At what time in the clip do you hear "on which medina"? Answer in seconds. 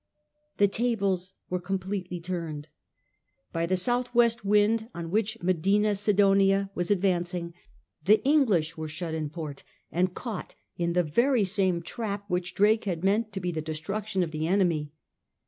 4.95-5.93